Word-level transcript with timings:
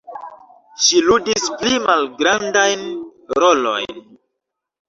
Ŝi 0.85 1.01
ludis 1.07 1.45
pli 1.59 1.77
malgrandajn 1.83 2.83
rolojn. 3.45 4.05